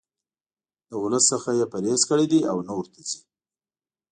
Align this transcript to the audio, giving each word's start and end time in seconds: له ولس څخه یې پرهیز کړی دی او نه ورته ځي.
له 0.89 0.95
ولس 1.03 1.23
څخه 1.31 1.49
یې 1.59 1.65
پرهیز 1.71 2.01
کړی 2.09 2.25
دی 2.31 2.39
او 2.51 2.57
نه 2.67 2.73
ورته 2.77 2.99
ځي. 3.09 3.19